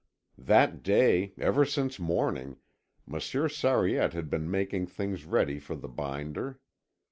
[0.39, 2.57] That day, ever since morning,
[3.05, 6.59] Monsieur Sariette had been making things ready for the binder.